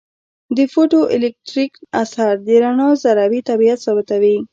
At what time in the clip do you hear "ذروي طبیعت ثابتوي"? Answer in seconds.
3.03-4.37